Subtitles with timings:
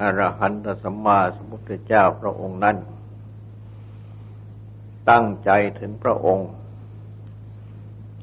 [0.00, 2.76] อรหันตสัมมาสัมพุทธเจ้าพระองค์นั้น
[5.10, 6.48] ตั้งใจถึงพระองค์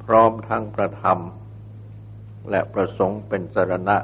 [0.04, 1.20] พร้อมทั้งประธรรม
[2.50, 3.98] และประสงค์เป็นสรณะ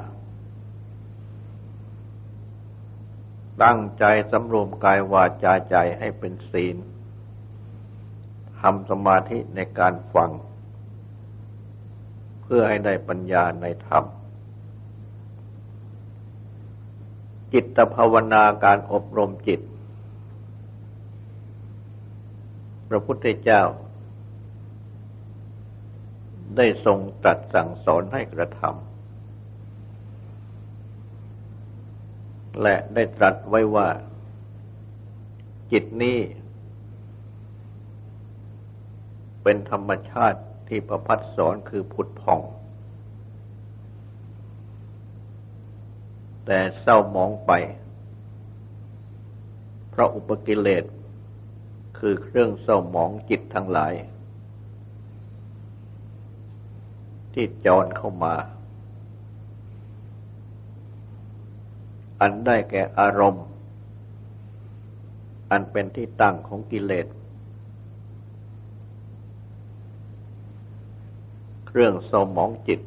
[3.62, 6.76] ตั้งใจสำรวมกายวาจาใจให้เป็นศีล
[8.60, 10.30] ทำสมาธิในการฟัง
[12.42, 14.04] เพื่อให้ได้ปัญญาในธรรม
[17.52, 19.60] จิตภาวนาการอบรมจิต
[22.88, 23.62] พระพุทธเจ้า
[26.56, 28.88] ได้ทรงตรัสสั่งสอนให้กระทำ
[32.62, 33.88] และได้ตรัสไว้ว่า
[35.72, 36.18] จิตนี้
[39.42, 42.40] เป็นธรรมชาติที่ประพัดสอนคือผุดผ่อง
[46.50, 47.52] แต่เศร้าหมองไป
[49.90, 50.84] เพราะอุปกิเลส
[51.98, 53.94] คือเครื่องเศร้าหมองจิตทั้งหลาย
[57.32, 58.34] ที่จรเข้ามา
[62.20, 63.46] อันได้แก่อารมณ์
[65.50, 67.06] อันเป็นที่ตั้งของกิเลส
[71.66, 72.80] เครื่องเศร้าหมองจิต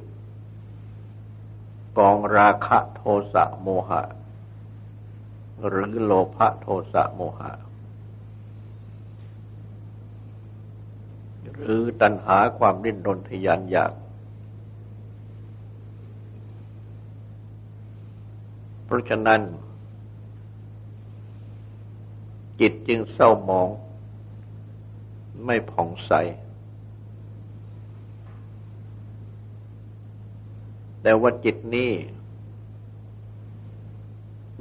[1.98, 3.02] กองราคะโท
[3.34, 4.02] สะโมหะ
[5.68, 7.52] หรือโลภะโทสะโมหะ
[11.54, 13.94] หรือตัณหาความดิ้นรนทยานอยาก
[18.86, 19.42] เพราะฉะนั้น
[22.60, 23.70] จิตจึงเศร้าหมอง
[25.46, 26.12] ไม่ผ่องใส
[31.04, 31.92] แต่ว่าจิตนี้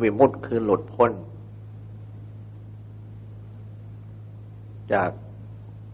[0.00, 1.12] วิมุตต์คือหลุดพ้น
[4.92, 5.10] จาก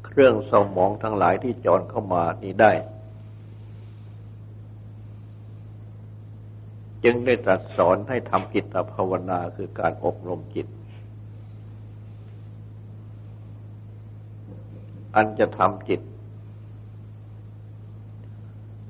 [0.04, 2.72] เครื่องสมองทั้งหลายที่จรเข้ามานี้ได้
[7.04, 10.66] จึงได้ตรัสสอนให้ทำจิตภาวนาคือการอบรมจิต
[15.14, 16.00] อันจะทำจิต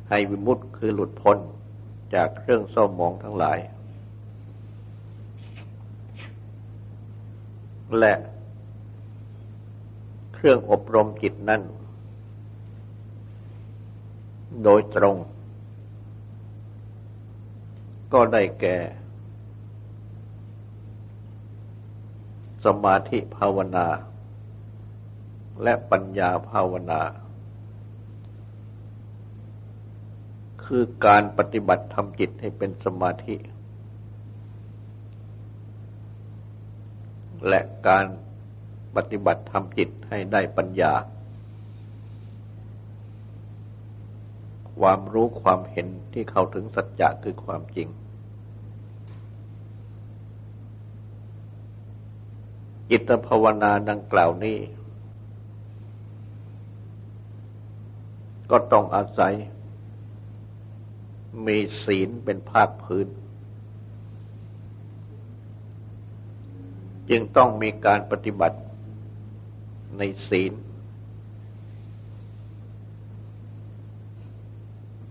[0.08, 1.38] ให้วิมุตต์คือหลุดพ้น
[2.14, 3.58] จากเครื่องเศร้าหมองทั้งหลาย
[7.98, 8.14] และ
[10.34, 11.62] เครื่องอบรมจิตนั่น
[14.62, 15.16] โดยตรง
[18.12, 18.76] ก็ได้แก่
[22.64, 23.86] สมาธิภาวนา
[25.62, 27.00] และปัญญาภาวนา
[30.66, 33.36] คือการปฏิบัติทำจิตให้เป็นสมาธิ
[37.48, 38.04] และการ
[38.96, 40.92] ปฏิบัติทำจิตให้ได้ปัญญา
[44.80, 47.88] ความรู้ความเห็นที่เข้าถึงสัจจะคือความจริง
[52.90, 54.58] จิตภาวนาดังกล่าวนี้
[58.50, 59.34] ก็ต้องอาศัย
[61.46, 63.06] มีศีลเป็นภาคพื้น
[67.10, 68.58] จึงต้องมีการปฏิบัติ
[69.98, 70.52] ในศีล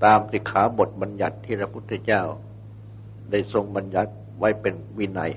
[0.04, 2.24] ตามสิกขาบทบัญญัติที่พระพุทธเจ้า
[3.32, 5.32] ได้ทรงบัญญัติไว้เป็นวินัย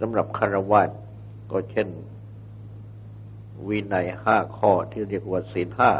[0.00, 0.82] สำหรับคารวะ
[1.50, 1.88] ก็เช่น
[3.68, 5.90] วินัยห้าข้อที่เรียกว่าศีลห้า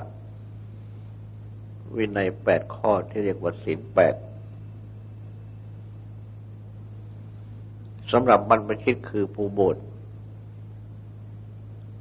[1.96, 4.14] วินัยแปดข้อที่เรียกว่าศีลแปด
[8.12, 9.76] สำหรับบรรพชิตคือภูโบส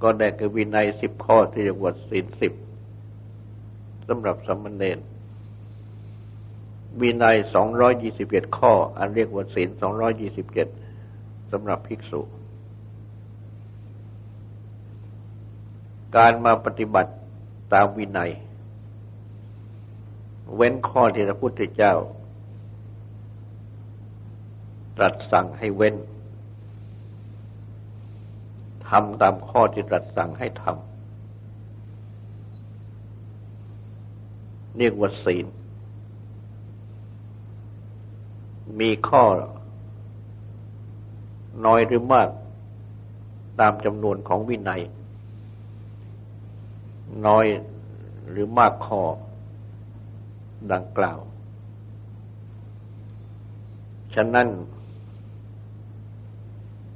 [0.01, 2.54] ก็ได้กับวินัยสิบข้อที่เรียกว่าศีลสิบ
[4.07, 5.00] สำหรับสมณเณร
[7.01, 10.68] วินัยสองร้อยยี่สิบเอ็ดข้อ อันเรียกว่าศีลสองร้อยยี่สิบเจ็ด
[11.51, 12.22] สำหรับภิกษุ
[16.16, 17.12] การมาปฏิบัติ
[17.74, 18.31] ตามวินัย
[20.55, 21.94] เว้นข้อที่พระพุทธเจ้า
[24.97, 25.95] ตรัสสั่งให้เว้น
[28.88, 30.77] ทำตามข้อที่ตรัสสั่งให้ทำ
[34.77, 35.45] เรียกว่าศีล
[38.79, 39.23] มีข้อ
[41.65, 42.29] น้อยหรือมาก
[43.59, 44.81] ตามจำนวนของวินัย
[47.25, 47.45] น้อย
[48.29, 49.01] หรือมากข้อ
[50.74, 51.19] ดังกล่าว
[54.15, 54.48] ฉะนั้น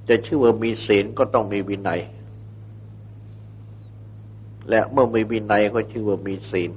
[0.09, 2.01] จะชื่อว่ามีศีลก็ต้องมีวินัย
[4.69, 6.71] และเมื่อมีวินัยก็ชื่อว่ามีศีล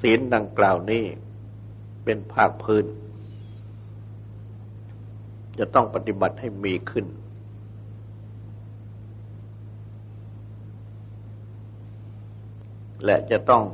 [0.00, 1.04] ศีลดังกล่าวนี้
[2.04, 2.84] เป็นภาคพื้น
[5.58, 7.06] จะต้องปฏิบัติให้มีขึ้น
[13.04, 13.64] และจะต้อง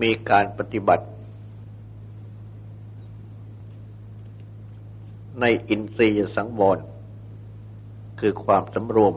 [0.00, 1.06] มีการปฏิบัติ
[5.40, 6.78] ในอินทรียสังวร
[8.20, 9.14] คือความสำรวม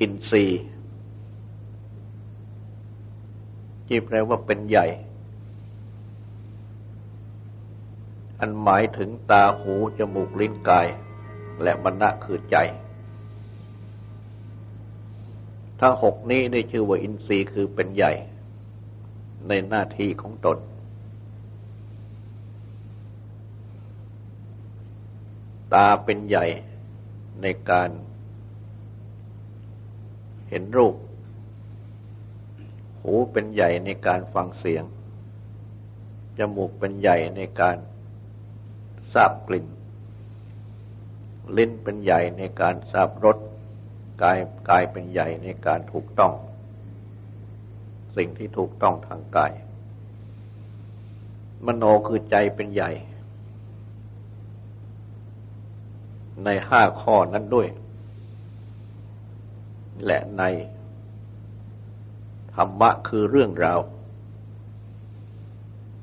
[0.00, 0.62] อินทรีย์
[3.86, 4.86] ที่แปลว่าเป็นใหญ่
[8.40, 10.86] อันหมายถึงตาหู จมูก ลิ้นกาย
[11.62, 12.56] และมณะคือใจ
[15.80, 18.12] ทั้งหกนี้ได้ชื่อว่าอินทรีย์คือเป็นใหญ่
[19.48, 20.58] ในหน้าที่ของตน
[25.74, 26.44] ตาเป็นใหญ่
[27.42, 27.90] ในการ
[30.48, 30.94] เห็นรูป
[33.02, 34.84] หูเป็นใหญ่ในการฟังเสียง
[36.38, 37.76] จมูกเป็นใหญ่ในการ
[39.14, 39.66] ทราบกลิ่น
[41.56, 43.38] ลิ้นเป็นใหญ่ในการทราบรส
[44.22, 44.38] กาย
[44.70, 46.32] กายเป็นใหญ่ในการถูกต้อง
[48.16, 49.52] สิ่งที่ถูกต้องทางกาย
[51.66, 52.90] มโนคือใจเป็นใหญ่
[56.44, 57.68] ในห้าข้อนั้นด้วย
[60.06, 60.42] และใน
[62.54, 63.80] ธรรมะคือเรื่องราว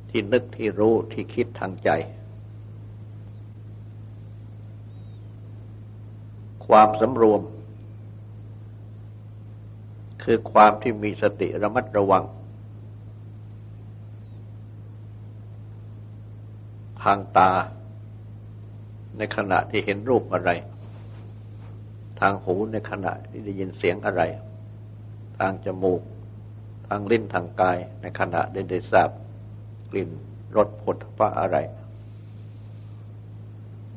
[0.09, 1.89] ที่นึกที่รู้ที่คิดทางใจ
[6.67, 7.41] ความสำรวม
[10.25, 12.23] คือความที่มีสติระมัดระวัง
[17.03, 17.51] ทางตา
[19.17, 20.51] ในขณะที่เห็นรูปอะไร
[22.19, 24.21] ทางหูในขณะที่ได้ยินเสียงอะไร
[25.39, 26.01] ทางจมูก
[26.87, 29.09] ทางลิ้นทางกาย ในขณะได้ได้ทราบ
[29.91, 30.09] กลิ่น
[30.55, 31.57] รสผลพระอะไร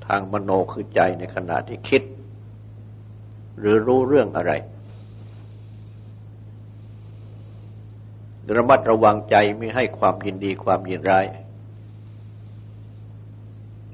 [0.07, 2.03] ทางมโนคือใจในขณะที่คิด
[3.59, 4.53] หรือรู้เรื่องอะไร
[8.57, 11.27] ระมัดระวังใจไม่ให้ความยินดีความยินร้าย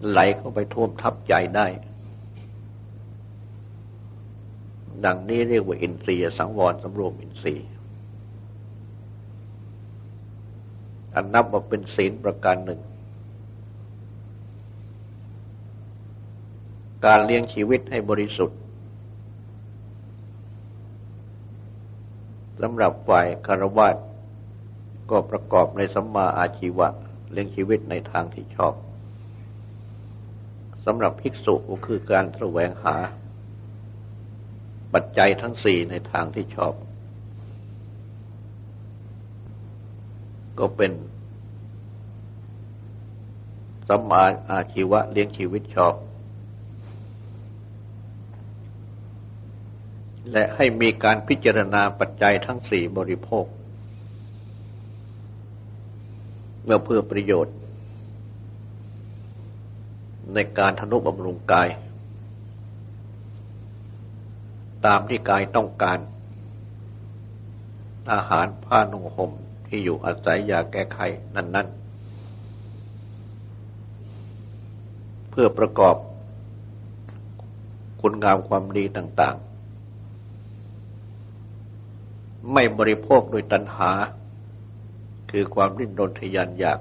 [0.09, 1.67] ไหลเข้าไปท่วมทับใจได้
[5.05, 7.67] ดังนี้เรียกว่าอินทรียสังวรสำรวมอินทรีย์
[11.15, 12.81] อันนับว่าเป็นศีลประการหนึ่ง
[17.05, 18.59] การเลี้ยงชีวิตให้บริสุทธิ์
[22.61, 23.89] สำหรับฝ่ายคารวะ
[25.11, 26.89] ก็ประกอบในสัมมาอาชีวะ
[27.33, 28.75] เลี้ยงชีวิตในทางที่ชอบ
[30.85, 32.97] สำหรับภิกษุก็คือการแสวงหา
[34.93, 36.75] ปัจจัยทั้งสี่ในทางที่ชอบ
[40.59, 40.93] ก็เป็น
[43.89, 45.95] สัมมาอาชีวะเลี้ยงชีวิตชอบ
[50.33, 53.47] และให้มีการพิจารณาปัจจัยทั้งสี่บริโภค
[56.65, 57.55] เมื่อเพื่อประโยชน์
[60.35, 61.69] ในการทนุบำรุงกาย
[64.87, 65.99] ตามที่กายต้องการ
[68.13, 69.31] อาหารผ้านุ่งห่ม
[69.67, 70.99] ที่อยู่อาศัยยาแก้ไข
[71.35, 71.77] นั้น ๆ
[75.31, 75.97] เพื่อประกอบ
[78.01, 79.45] คุณงามความดีต่าง ๆ
[82.53, 83.91] ไม่บริโภคโดยตัณหา
[85.37, 86.81] คือความริ้นรนทยานอยาก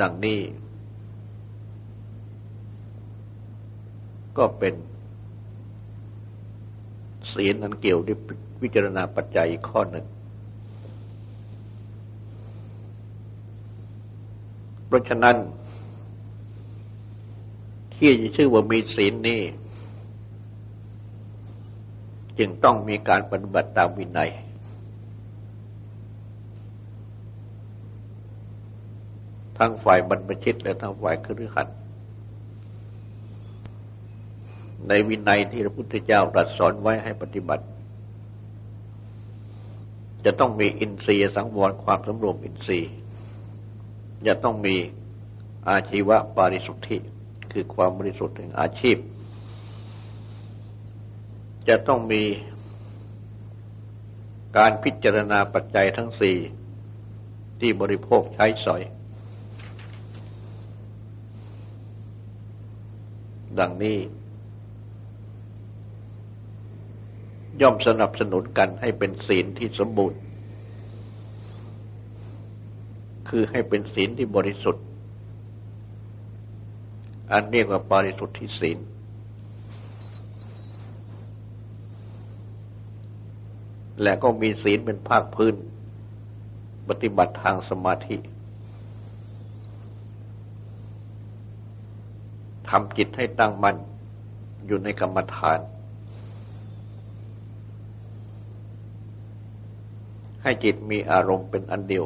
[0.00, 0.40] ดังนี้
[4.38, 4.74] ก็เป็น
[7.32, 8.18] ศีลนั้นเกี่ยวด้วย
[8.62, 10.06] วิจารณาปัจจัยข้อหนึ่ง
[14.86, 15.36] เพราะฉะนั้น
[17.94, 19.40] ที่จะชื่อว่ามีศีลนี้
[22.38, 24.30] จึงต้องมีการปฏิบัติตามวินัย
[29.58, 31.68] ทั้งฝ่ายบรรพชิตและทั้งฝ่ายครือขัด
[34.88, 37.64] ในวินัยที่พระพุทธเจ้าตรัสสอนไว้ให้ปฏิบัติ
[40.24, 42.92] จะต้องมีอินทรีย์สังวรความสำรวมอินทรีย์
[44.26, 44.74] จะต้องมี
[45.68, 46.96] อาชีวะปาริสุทธิ
[47.52, 48.96] คือความบริสุทธิ์ถึงอาชีพ
[51.68, 52.22] จะต้องมี
[54.56, 56.36] การพิจารณาปัจจัยทั้งสี่
[57.60, 58.82] ที่บริโภคใช้สอย
[63.58, 63.98] ดังนี้
[67.60, 70.18] ย่อมสนับสนุนกันให้เป็นศีลที่สมบูรณ์
[73.28, 74.84] คือให้เป็นศีลที่บริสุทธิ์
[77.32, 78.78] อันเรียกว่าปาริสุทธิศีล
[84.02, 85.54] และก็มีศีลเป็นภาคพื้น
[86.88, 88.16] ปฏิบัติทางสมาธิ
[92.68, 93.76] ทำจิตให้ตั้งมั่น
[94.66, 95.58] อยู่ในกรรมฐาน
[100.42, 102.04] ให้จิตมีอารมณ์เป็นอันเดียว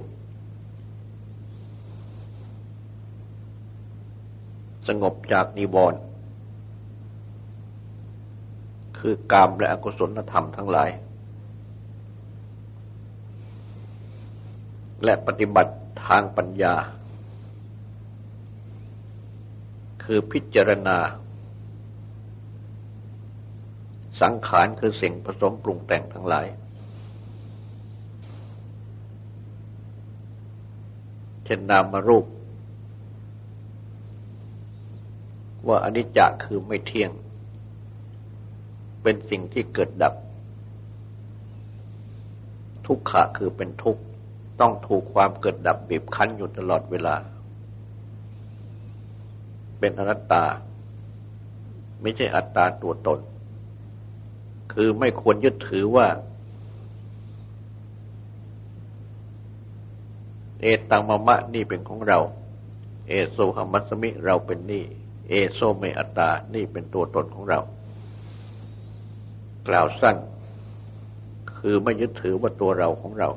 [4.88, 6.00] สงบจากนิวรณ์
[8.98, 10.90] คือกามและอกุศลธรรมทั้งหลาย
[15.04, 15.74] และปฏิบัติ
[16.06, 16.74] ทางปัญญา
[20.04, 20.98] คือพิจารณา
[24.20, 26.46] สังขารคือสิ่งผสมปรุงแต่งทั้งหลาย
[31.44, 32.26] เช่นนามารูป
[35.66, 37.10] ว่าอนิจจคือไม่เที่ยง
[39.02, 40.14] เป็นสิ่งที่เกิดดับ
[42.86, 44.02] ทุกขะคือเป็นทุกข์
[44.60, 47.14] ต้องถูกความเกิดดับบีบคั้นอยู่ตลอดเวลา
[49.78, 50.44] เป็นอนัตตา
[52.00, 53.20] ไม่ใช่อัตตาตัวตน
[54.72, 56.06] คือไม่ควรยึดถือว่า
[60.60, 62.18] เอตังมะมะนี่เป็นของเรา
[63.08, 64.84] เอโซหมัสมิเราเป็นนี่
[65.28, 67.60] เอโซเมอัตตา นี่เป็นตัวตนของเรา
[69.68, 70.16] กล่าวสั้น
[71.58, 73.30] คือไม่ยึดถือว่าตัวเราของเรา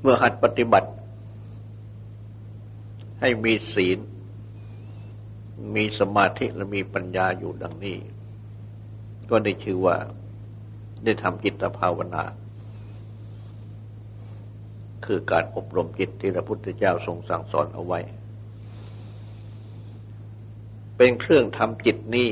[0.00, 0.90] เมื่อหัดปฏิบัติ
[3.20, 3.98] ให้มีศีล
[5.74, 7.96] มีสมาธิและมีปัญญาอยู่ดังนี้
[9.30, 9.96] ก็ได้ชื่อว่า
[11.04, 12.24] ได้ทำจิตภาวนา
[15.06, 18.00] คือการอบรมจิตที่พระพุทธเจ้าทรงสั่งสอนเอาไว้
[20.96, 22.30] เป็นเครื่องทำจิตนี้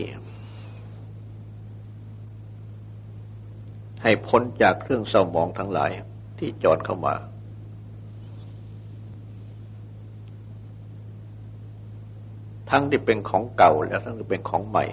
[4.02, 5.90] ให้พ้นจากเครื่องเศร้าหมองทั้งหลาย
[6.38, 7.14] ที่จอดเข้ามา
[12.70, 14.86] ทั้งที่เป็นของเก่าและทั้งที่เป็นของใหม่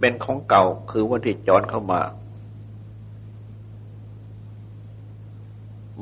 [0.00, 2.00] เป็นของเก่าคือว่าที่จอนเข้ามา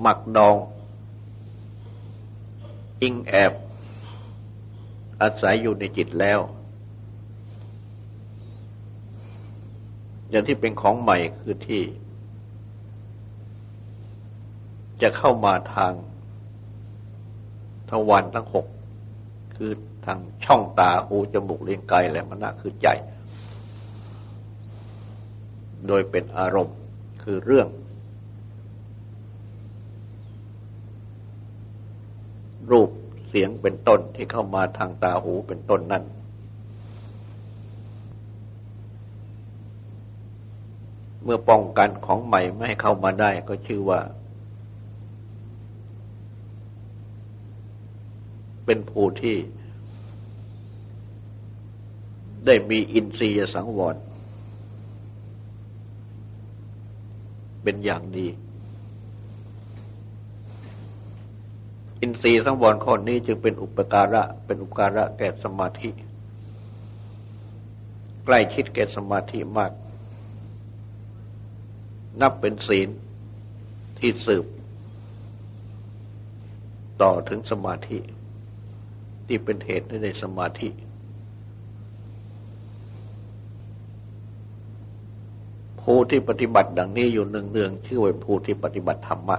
[0.00, 0.56] หมักดอง
[3.02, 3.52] อิงแอบ
[5.20, 6.40] อาศัยอยู่ในจิตแล้ว
[10.30, 11.82] อย่างที่เป็นของใหม่คือที่
[15.02, 15.92] จะเข้ามาทาง
[17.90, 18.66] ทวันทั้งหก
[19.56, 19.72] คือ
[20.06, 22.88] ทางช่องตาหูจมูกเลี้ยงกายและมันน่าคือใจ
[25.86, 26.76] โดยเป็นอารมณ์
[27.22, 27.68] คือเรื่อง
[32.70, 32.90] รูป
[33.28, 36.04] เสียงเป็นต้นที่เข้ามาทางตาหูเป็นต้นนั้น
[41.25, 44.00] เมื่อป้องกันของใหม่ไม่ให้เข้ามาได้ก็ชื่อว่า
[48.66, 49.37] เป็นผู้ที่
[52.46, 53.96] ได้มีอินทรียสังวร
[57.62, 58.28] เป็นอย่างดี
[62.00, 65.90] อินทรียสังวรข้อนี้จึงเป็นอุปการะ เป็นอุปการะแก่สมาธิ
[68.25, 69.73] ใกล้ชิดแก่สมาธิมาก
[72.20, 72.88] นับเป็นศีล
[73.99, 74.46] ที่สืบ
[77.02, 77.99] ต่อถึงสมาธิ
[79.26, 80.68] ที่เป็นเหตุให้ได้สมาธิ
[85.80, 89.38] ผู้ที่ปฏิบัติดังนี้อยู่เนืองๆชื่อว่าผู้ที่ปฏิบัติธรรมะ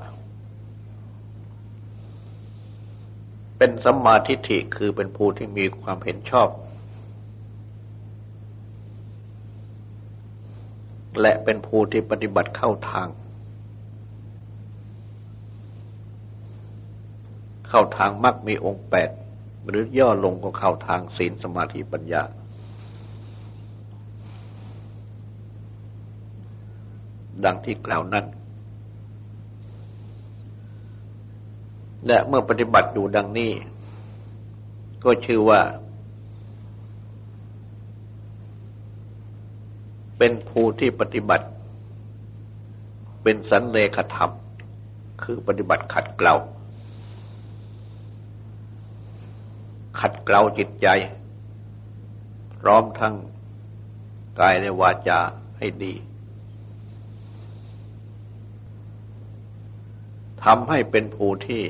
[3.57, 6.49] เป็นสัมมาทิฏฐิคือเป็นผู้ที่มีความเห็นชอบ
[11.21, 13.07] และเป็นผู้ที่ปฏิบัติเข้าทาง
[17.69, 19.09] เข้าทางมักมีองค์แปด
[19.67, 22.23] หรือย่อลงก็เข้าทางศีลสมาธิปัญญา
[27.45, 28.25] ดังที่กล่าวนั้น
[32.07, 33.51] และเมื่อปฏิบัติอยู่ดังนี้
[35.03, 35.61] ก็ชื่อว่า
[40.17, 41.47] เป็นผู้ที่ปฏิบัติ
[43.23, 44.31] เป็นสันเลขธรรม
[45.23, 46.35] คือปฏิบัติขัดเกลา
[49.99, 50.87] ขัดเกลาจิตใจ
[52.59, 53.15] พร้อมทั้ง
[54.39, 55.19] กายและวาจา
[55.57, 55.93] ให้ดี
[60.43, 61.63] ทำให้เป็นผู้ที่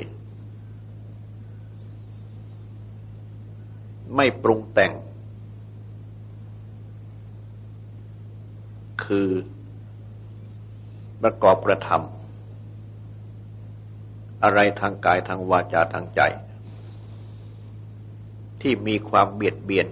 [4.16, 4.92] ไม่ปรุงแต่ง
[9.06, 9.30] คือ
[11.22, 16.22] ประกอบกระทำอะไรทางกายทางวาจาทางใจ
[18.62, 19.88] ที่มีความเบียดเบียน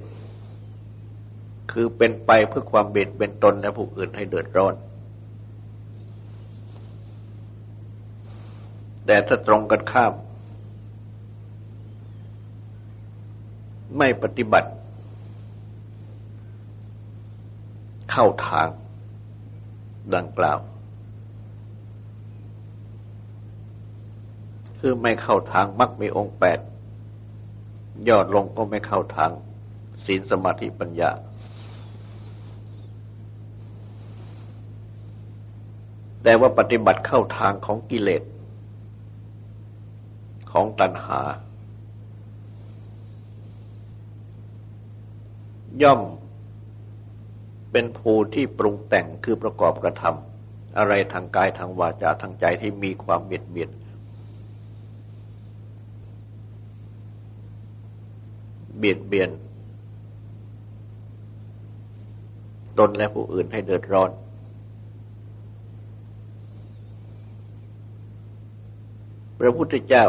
[1.72, 4.74] คือเป็นไปเพื่อความเบียดเบียนตนและผู้อื่นให้เดือดร้อน
[9.06, 10.14] แต่ถ้าตรงกันข้าม
[13.98, 14.70] ไม่ปฏิบัติ
[18.12, 18.68] เข้าทาง
[20.16, 20.60] ดังกล่าว
[24.80, 26.60] คือไม่เข้าทางมักมีองค์แปด
[28.10, 29.32] ยอดลงก็ไม่เข้าทาง
[30.06, 31.12] ศีลสมาธิปัญญา
[36.24, 38.24] แต่ว่าปฏิบัติเข้าทางของกิเลส
[40.52, 41.22] ของตัณหา
[45.84, 46.02] ย่อม
[47.72, 53.70] เป็นภูที่ปรุงแต่งคือประกอบกระทำอะไรทางกายทางวาจาทางใจที่มีความเบียดเบียน
[58.78, 59.30] เบียดเบียน
[62.80, 64.12] ตนและผู้อื่นให้เดือดร้อน
[69.40, 70.06] พระพุทธเจ้า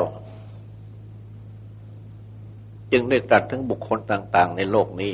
[2.92, 5.12] จึงได้ตรัสถึงบุคคลต่าง ๆ ในโลกนี้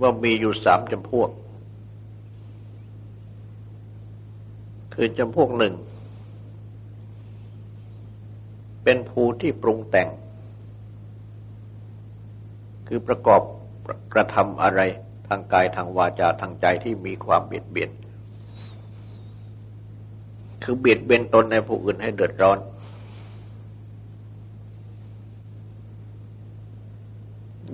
[0.00, 1.30] ว่ามีอยู่สามจำพวก
[4.94, 5.74] คือจำพวกหนึ่ง
[8.84, 10.08] เป็นภูที่ปรุงแต่ง
[12.88, 13.42] คือประกอบ
[14.12, 14.80] กระทำอะไร
[15.28, 17.90] ทางกายทางวาจาทางใจที่มีความเบียดเบียน
[20.62, 22.58] คือเบียดเบียนตนในผู้อื่นให้เดือดร้อน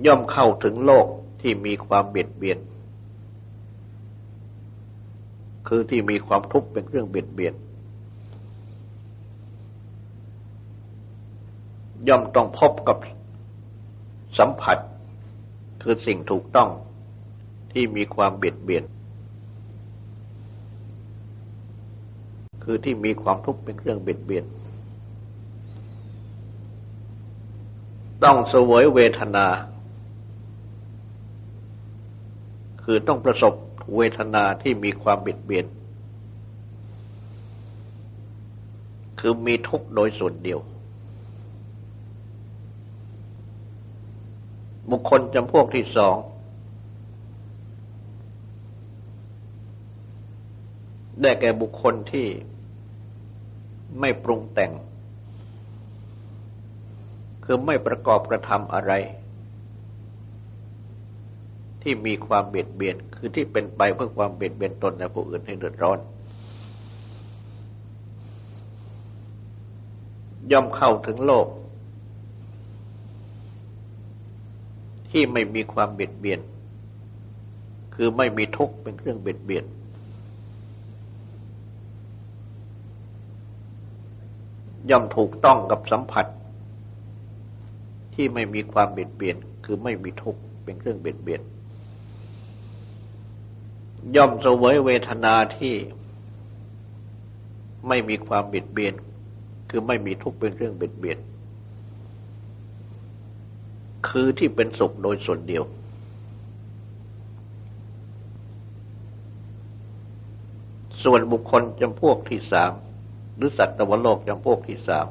[0.05, 1.07] ย่อมเข้าถึงโลก
[1.41, 2.57] ที่มีความเบียดเบียน
[5.67, 7.66] คือที่มีความทุกข์เป็นเครื่องเบียดเบียนย่
[12.07, 12.97] ย่อมต้องพบกับ
[14.37, 14.77] สัมผัส
[15.81, 16.69] คือสิ่งถูกต้อง
[17.71, 18.83] ที่มีความเบียดเบียน
[22.63, 24.45] คือที่มีความทุกข์เป็นเครื่องเบียดเบียน
[28.23, 29.47] ต้องเสวยเวทนา
[32.83, 33.53] คือต้องประสบ
[33.95, 35.65] เวทนาที่มีความเบียดเบียน
[39.19, 40.59] คือมีทุกข์โดยส่วนเดียว
[44.91, 46.15] บุคคลจำพวกที่สอง
[51.21, 52.27] ได้แก่บุคคลที่
[53.99, 54.71] ไม่ปรุงแต่ง
[57.43, 58.93] คือไม่ประกอบกระทำอะไร
[61.81, 65.99] ที่มีความเบียดเบียน คือที่เป็นไปเพื่อความเบียดเบียนตนและผู้อื่นให้เดือดร้อน
[70.51, 71.47] ย่อมเข้าถึงโลก
[75.19, 76.39] ที่ไม่มีความเบียดเบียน
[77.95, 79.65] คือไม่มีทุกข์เป็นเครื่องเบียดเบียน
[84.89, 86.25] ย่อมถูกต้องกับสัมผัส
[88.13, 91.41] ที่ไม่มีความเบียดเบียน คือไม่มีทุกข์เป็นเครื่องเบียดเบียน
[94.15, 95.75] ย่อมเสวยเวทนาที่
[97.87, 98.93] ไม่มีความเบียดเบียน
[99.69, 101.19] คือไม่มีทุกข์เป็นเครื่องเบียดเบียน
[104.09, 105.63] คือที่เป็นสุขโดยส่วนเดียว
[111.03, 112.71] ส่วนบุคคลจำพวกที่สาม
[113.35, 115.07] หรือสัตว์ตวโลกจำพวกที่สาม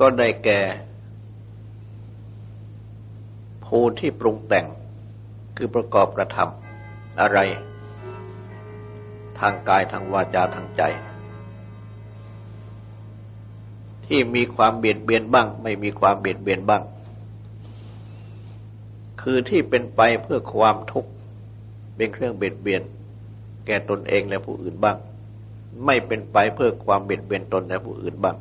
[0.00, 0.60] ก็ได้แก่
[3.64, 4.66] ภูที่ปรุงแต่ง
[5.56, 7.38] คือประกอบกระทำอะไร
[9.38, 10.82] ทางกายทางวาจาทางใจ
[14.08, 16.82] ที่มีความเบียดเบียนบ้าง ไม่มีความเบียดเบียนบ้าง
[19.22, 21.10] คือที่เป็นไปเพื่อความทุกข์
[21.96, 22.82] เป็นเครื่องเบียดเบียน
[23.66, 24.96] แก่ตนเองและผู้อื่นบ้าง
[25.84, 28.36] ไม่เป็นไปเพื่อความเบียดเบียนตนและผู้อื่นบ้าง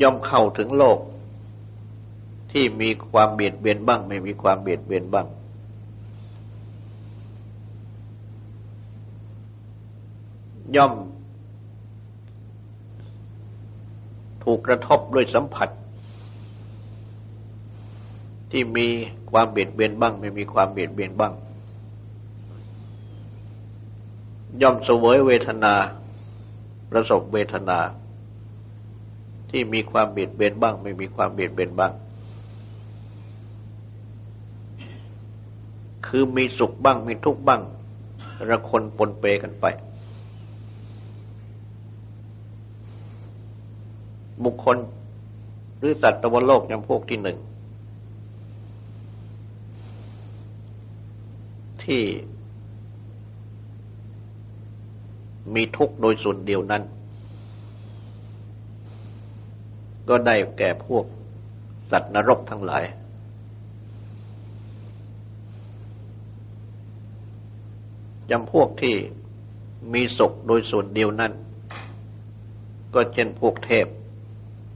[0.00, 0.98] ย่อมเข้าถึงโลก
[2.52, 5.26] ที่มีความเบียดเบียนบ้าง ไม่มีความเบียดเบียนบ้าง
[10.76, 10.92] ย่อม
[14.44, 15.68] ถูกกระทบด้วยสัมผัส
[18.50, 18.86] ที่มี
[19.30, 21.32] ความเบียดเบียนบ้าง ไม่มีความเบียดเบียนบ้าง
[24.62, 25.74] ย่อมเสวยเวทนา
[26.90, 27.78] ประสบเวทนา
[29.50, 31.92] ที่มีความเบียดเบียนบ้าง ไม่มีความเบียดเบียนบ้าง
[36.06, 37.60] คือมีสุขบ้างมีทุกข์บ้าง
[38.50, 39.66] ระคนปนเปกันไป
[44.44, 44.76] บุคคล
[45.78, 47.38] หรือสัตว์ตวโลกจำพวกที่หนึ่ง
[51.84, 52.02] ที่
[55.54, 56.82] มีทุกข์โดยส่วนเดียวนั้น
[60.08, 61.04] ก็ได้แก่พวก
[61.90, 62.84] สัตว์นรกทั้งหลาย
[68.30, 68.94] จำพวกที่
[69.92, 71.32] มีสุขโดยส่วนเดียวนั้น
[72.94, 73.86] ก็เช่นพวกเทพ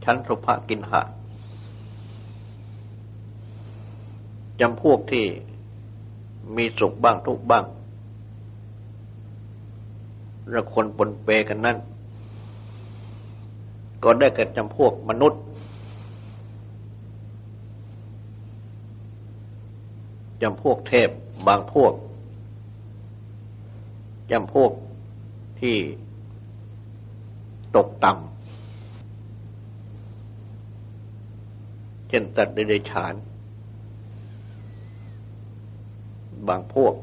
[0.08, 1.02] ชั้นสุภกินหะ
[4.60, 5.24] จำพวกที่
[6.56, 7.64] มีสุขบ้างทุกบ้าง
[10.54, 11.76] ระคนปนเปกันนั่น
[14.02, 15.40] ก็ได้แก่จำพวกมนุษย์
[20.42, 21.10] จำพวกเทพ
[21.46, 21.92] บางพวก
[24.30, 24.70] จำพวก
[25.60, 25.76] ที่
[27.76, 28.35] ตกต่ำ
[32.16, 33.14] ช่นตัดเดรัจฉาน
[36.48, 36.94] บางพวก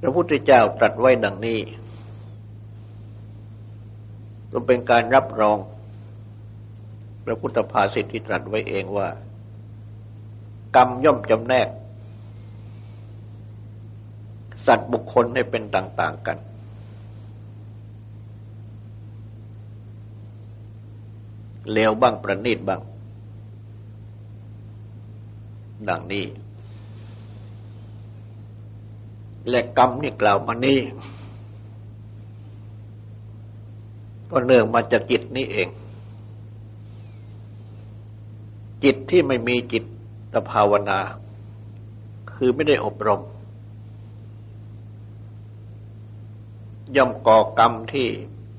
[0.00, 1.60] พระพุทธเจ้าตรัสไว้ดังนี้
[4.52, 5.58] ก็เป็นการรับรอง
[7.24, 9.08] พระพุทธภาษิตที่ตรัสไว้เองว่า
[10.76, 11.68] กรรมย่อมจำแนก
[14.66, 16.38] สัตว์บุคคลให้เป็นต่าง ๆ กัน
[21.72, 22.80] เลวบ้างประณีตบ้าง
[25.88, 26.24] ดังนี้
[29.48, 30.78] และกรรมนี่กล่าวมานี้
[34.30, 35.68] ก็เนื่องมาจากจิตนี้เอง
[38.84, 39.84] จิตที่ไม่มีจิต
[40.32, 40.98] ตภาวนา
[42.32, 43.20] คือไม่ได้อบรม
[46.96, 48.06] ย่อมก่อกรรมที่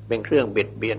[0.07, 0.97] เป็นเครื่องเบียดเบียน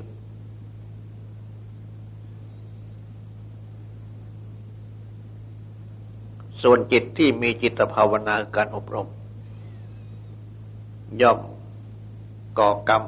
[6.63, 9.09] ส่วนจิตที่มีจิตภาวนาการอบรม
[11.23, 11.39] ย่อม
[12.59, 13.03] ก่อกรรม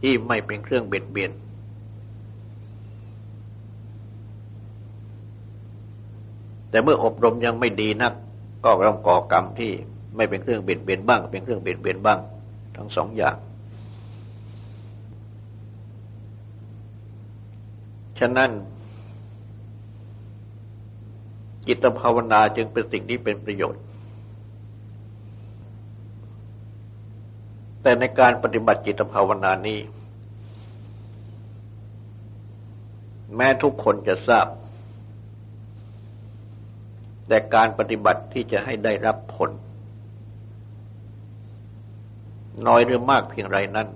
[0.00, 1.30] ที่ไม่เป็นเครื่องเบียดเบียน
[6.70, 8.12] แต่เมื่ออบรมยังไม่ดีนัก
[8.64, 9.72] ก็ต้องก่อกรรมที่
[10.16, 12.18] ไม่เป็นเครื่องเบียดเบียนบ้าง เป็นเครื่องเบียดเบียนบ้าง
[12.76, 13.36] ทั้งสองอย่าง
[18.18, 18.50] ฉะนั้น
[21.68, 23.82] จิตภาวนาจึงเป็นสิ่งที่เป็นประโยชน์
[27.82, 29.78] แต่ในการปฏิบัติจิตภาวนานี้
[33.36, 34.46] แม้ทุกคนจะทราบ
[37.28, 39.50] แต่การปฏิบัติที่จะให้ได้รับผล
[42.66, 43.88] น้อยหรือมากเพียงไรนั้น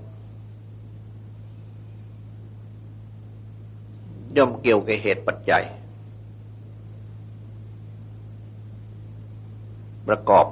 [4.37, 5.65] ย่อมเกี่ยวกับเหตุปัจจัย
[10.09, 10.47] ประกอบ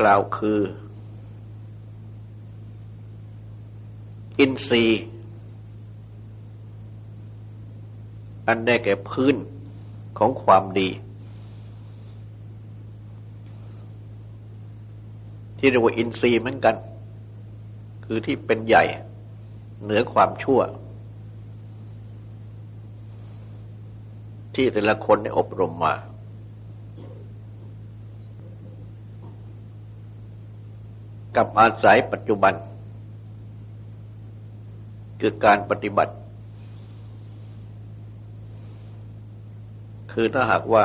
[0.00, 0.58] กล่าวคือ
[4.38, 5.02] อินทรีย์
[8.46, 9.36] อันได้แก่พื้น
[10.18, 10.88] ของความดี
[15.58, 16.76] ที่เรียกว่าอินทรีย์เหมือนกัน
[18.04, 18.84] คือที่เป็นใหญ่
[19.82, 20.60] เหนือความชั่ว
[24.54, 25.94] ที่แต่ละคนได้อบรมมา
[31.36, 32.54] กับอาศัยปัจจุบัน
[35.20, 36.12] คือการปฏิบัติ
[40.12, 40.84] คือถ้าหากว่า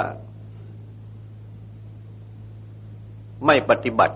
[3.45, 4.15] ไม่ปฏิบัติ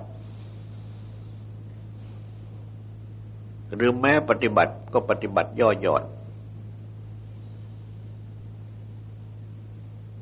[3.76, 6.04] หรือแม้ปฏิบัติก็ปฏิบัติย่อหย่อน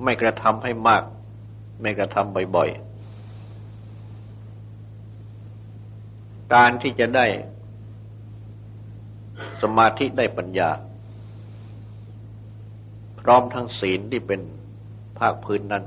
[0.03, 1.03] ไม่กระทำให้มาก
[1.81, 2.88] ไม่กระทำบ่อยๆ
[6.53, 7.25] การที่จะได้
[9.61, 10.69] สมาธิได้ปัญญา
[13.19, 14.41] พร้อมทั้งศีลที่เป็น
[15.19, 15.83] ภาคพื้นนั้น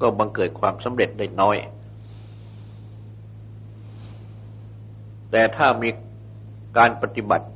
[0.00, 1.56] ก็บังเกิดความสำเร็จได้น้อย
[5.30, 5.88] แต่ถ้ามี
[6.78, 7.46] การปฏิบัติ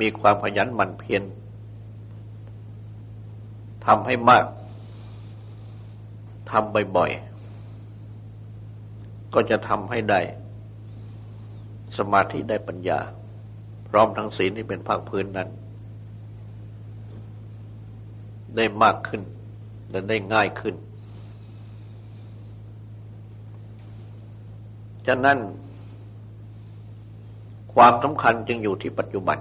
[0.00, 1.22] มีความขยันหมั่นเพียร
[3.86, 4.44] ทำให้มาก
[6.50, 7.27] ทำบ่อยๆ
[9.34, 10.20] ก็จะทำให้ได้
[11.98, 13.00] สมาธิได้ปัญญา
[13.88, 15.48] พร้อมทั้งศีลที่เป็นภาคพื้นนั้น
[18.56, 19.22] ได้มากขึ้น
[19.90, 20.74] และได้ง่ายขึ้น
[25.06, 25.38] ฉะนั้น
[27.74, 29.38] ความสำคัญจึงอยู่ที่ปัจจุบัน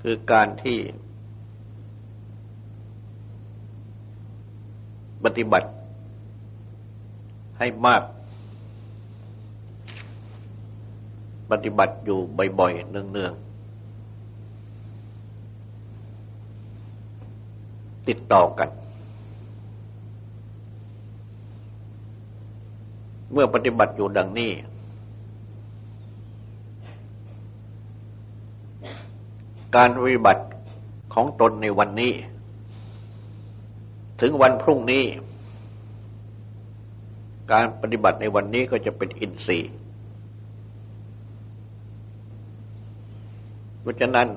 [0.00, 0.78] คือการที่
[5.24, 5.68] ปฏิบัติ
[7.62, 8.02] ให้มาก
[11.50, 12.18] ปฏิบัติอยู่
[12.58, 13.42] บ่อยๆ เนืองๆ
[18.08, 18.68] ติดต่อกัน
[23.32, 24.50] เมื่อปฏิบัติอยู่ดังนี้
[29.76, 30.42] การปฏิบัติ
[31.14, 32.12] ของตนในวันนี้
[34.20, 35.04] ถึงวันพรุ่งนี้
[37.52, 39.72] การปฏิบัติในวันนี้ก็จะเป็นอินทรีย์
[43.80, 44.28] เพราะฉะนั้น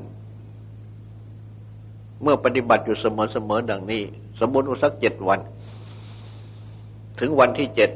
[2.22, 4.04] เมื่อปฏิบัติอยู่เสมอๆดังนี้
[4.40, 5.40] สมมติว่าสักเจ็ดวัน
[7.20, 7.90] ถึงวันที่เจ็ด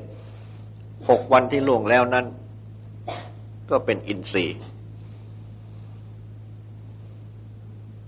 [1.10, 2.26] หกวันที่ล่วงแล้วนั้น
[3.70, 4.60] ก็เป็นอินทรีย์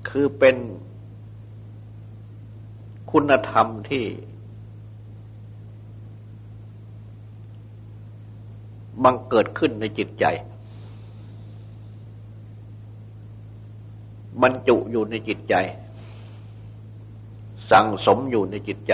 [0.10, 0.56] คือเป็น
[3.12, 4.04] คุณธรรมที่
[9.04, 10.26] บังเกิดขึ้นในจิตใจ
[14.42, 15.56] บรรจุอยู่ในจิตใจ
[17.72, 18.94] สั่งสมอยู่ในจิตใจ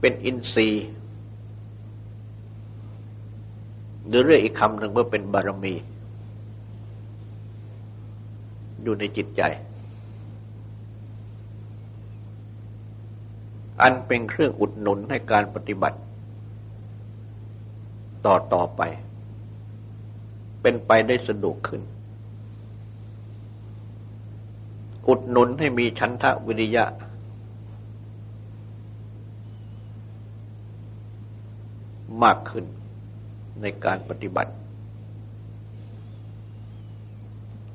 [0.00, 0.84] เป็นอินทรีย์
[4.08, 5.74] หรือเรียกอีกคำหนึ่งว่าเป็นบารมี
[8.82, 9.42] อยู่ในจิตใจ
[13.82, 15.98] อันเป็นเครื่องอุดหนุนให้การปฏิบัติ
[18.26, 18.82] ต่อต่อไป
[20.62, 21.82] เป็นไปได้สะดวกขึ้น
[25.08, 26.84] อุดหนุนให้มีชันทะวิริยะ
[32.22, 32.64] มากขึ้น
[33.60, 34.52] ในการปฏิบัติ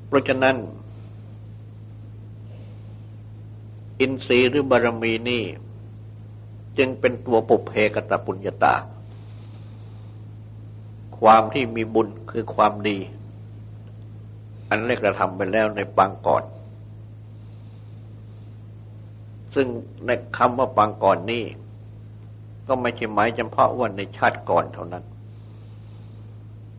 [0.06, 0.56] เพราะฉะนั้น
[4.00, 5.44] อินทรีย์หรือบารมีนี่
[6.78, 8.74] จึงเป็นตัวปุเพกตปุญญาตา
[11.20, 12.98] ความที่มีบุญคือความดี
[14.68, 16.44] อันเล็กระทำไปแล้วในปางก่อน
[19.54, 19.66] ซึ่ง
[20.06, 21.44] ในคำว่าปางก่อนนี่
[22.68, 25.04] ก็ไม่ใช่หมายเฉพาะว่าในชาติก่อนเท่านั้น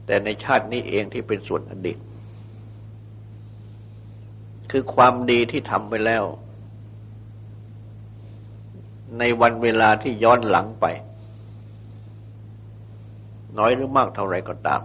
[0.06, 1.98] แต่ในชาตินี้เองที่เป็นส่วนอดีต
[4.72, 6.24] คือความดีที่ทำไปแล้ว
[9.20, 10.86] ในวันเวลาที่ย้อนหลังไป
[13.58, 14.82] น้อยหรือมากเท่าไรก็ตาม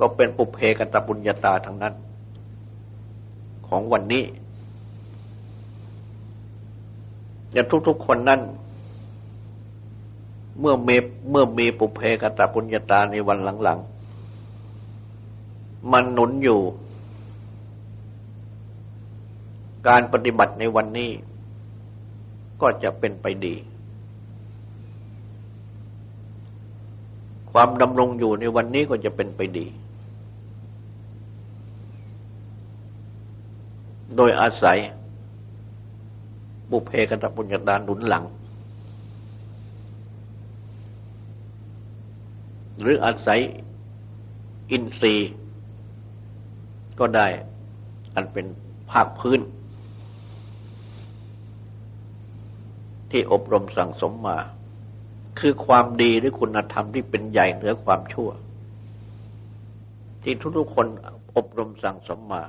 [0.00, 1.94] ก็เป็นปุเพกัตปุญญาตาทั้งนั้น
[3.68, 4.24] ของวันนี้
[7.52, 8.40] อย่าทุกๆคนนั้น
[10.60, 10.90] เมื่อเม
[11.30, 16.60] เมื่อมีปุเพกตปุญญาตาในวันหลังๆ มันหนุนอยู่
[19.88, 21.10] การปฏิบัติในวันนี้
[22.60, 23.54] ก็จะเป็นไปดี
[27.52, 29.66] ความดำรงอยู่ในวันนี้ก็จะเป็นไปดี
[34.16, 34.78] โดยอาศัย
[36.70, 38.24] บุเพกตปุญญาตาหนุนหลัง
[42.80, 43.40] หรืออาศัย
[44.70, 45.30] อินทรีย์
[46.98, 47.26] ก็ได้
[48.14, 48.46] อันเป็น
[48.90, 49.40] ภาคพื้น
[53.10, 54.38] ที่อบรมสั่งสมมา
[55.40, 58.30] คือความดีหรือคุณธรรมที่เป็นใหญ่เหนือความชั่ว
[60.22, 60.86] ที่ทุกๆคน
[61.36, 62.42] อบรมสั่งสมมา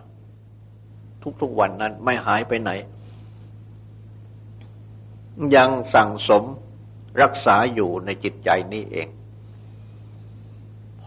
[1.41, 2.71] ทุกๆวันนั้นไม่หายไปไหน
[5.55, 6.43] ยังสั่งสม
[7.21, 9.07] รักษาอยู่ในจิตใจนี้เอง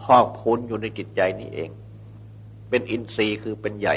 [0.01, 1.69] พอกพูนอยู่ในจิตใจนี้เอง
[2.69, 3.95] เป็นอินทรีย์คือเป็นใหญ่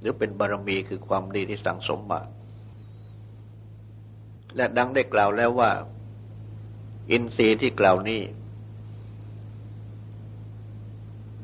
[0.00, 2.20] หรือเป็นบารมีคือความดีที่สั่งสมมา
[4.56, 5.70] และดังได้กล่าวแล้วว่า
[7.10, 8.20] อินทรีย์ที่กล่าวนี้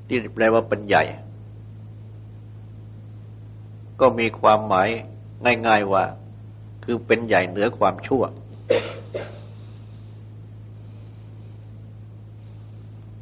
[0.09, 1.05] ที่แปลว่าเป็นใหญ่
[4.01, 4.89] ก็มีความหมาย
[5.67, 6.05] ง่าย ๆว่า
[6.85, 8.23] คือเป็นใหญ่เหนือความชั่ว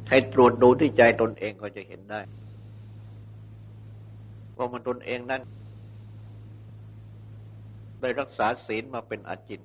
[0.09, 2.21] ให้ตรวจดูที่ใจตนเองก็จะเห็นได้
[4.57, 5.41] ว่ามันตนเองนั้น
[8.01, 9.61] ได้รักษาศีลมาเป็นอาจิต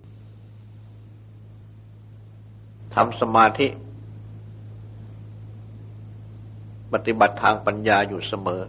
[2.94, 3.68] ทำสมาธิ
[6.92, 8.62] ปฏิบัติทางปัญญาอยู่เสมอ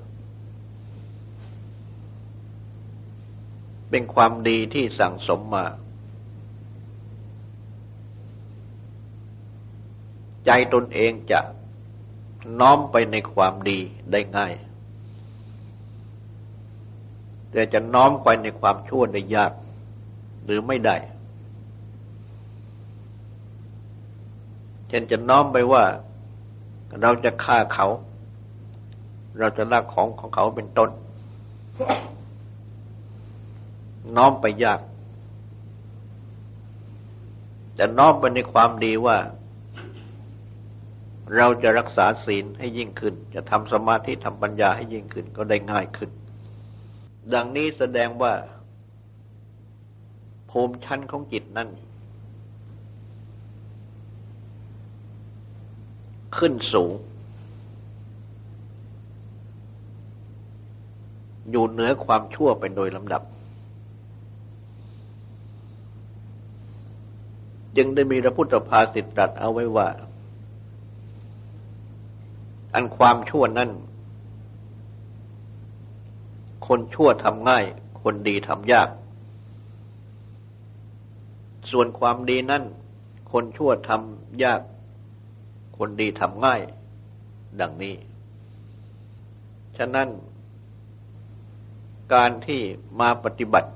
[3.90, 5.66] เป็นความดีที่สั่งสมมา
[10.46, 11.40] ใจตนเองจะ
[12.60, 13.80] น้อมไปในความดี
[14.12, 14.54] ได้ง่าย
[17.52, 19.52] แต่จะน้อมไปในความชั่วได้ยาก
[20.46, 20.96] หรือไม่ได้
[24.90, 25.84] เช่นจะน้อมไปว่า
[27.02, 27.88] เราจะฆ่าเขา
[29.40, 30.90] เราจะลักของของเขาเป็นต้น
[34.16, 34.82] น้อมไปยาก
[37.76, 39.18] แต่น้อมไปในความดีว่า
[41.36, 46.10] เราจะรักษาศีลให้ยิ่งขึ้น จะทำสมาธิทำปัญญาให้ยิ่งขึ้นก็ได้ง่ายขึ้น
[47.34, 48.34] ดังนี้แสดงว่า
[50.50, 51.70] ภูมิชั้นของจิตนั้น
[56.38, 56.94] ขึ้นสูง
[61.52, 63.24] อยู่เหนือความชั่วเป็นโดยลำดับ
[67.78, 69.88] จึงได้มีพระพุทธภาษิตตรัสเอาไว้ว่า
[72.74, 73.70] อันความชั่วนั้น
[76.68, 77.66] คนชั่วทำง่าย
[78.02, 78.90] คนดีทำยาก
[81.72, 82.64] ส่วนความดีนั้น
[83.32, 84.62] คนชั่วทำยาก
[85.78, 86.62] คนดีทำง่าย
[87.62, 87.96] ดังนี้
[89.78, 90.08] ฉะนั้น
[92.14, 92.62] การที่
[93.00, 93.70] มาปฏิบัติ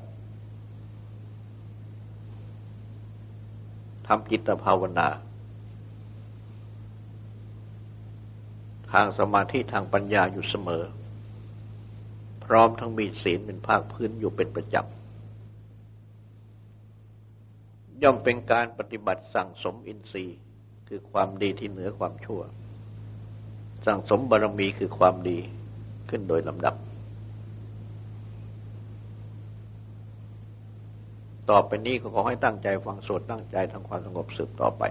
[4.08, 5.08] ทำจิตภาวนา
[8.92, 10.84] ทางสมาธิทางปัญญาอยู่เสมอ
[12.46, 14.86] พร้อมทั้งมีศีลเป็นภาคพื้นอยู่เป็นประจำ
[18.02, 20.40] ย่อมเป็นการปฏิบัติสั่งสมอินทรีย์
[20.93, 22.41] คือความดีที่เหนือความชั่ว
[23.86, 25.38] สั่งสมบารมีคือความดี
[26.10, 26.75] ขึ้นโดยลำดับ
[31.49, 34.84] ต่อไปนี้ก็ขอให้ตั้งใจฟังสวดตั้งใจทำความสงบสืบต่อไป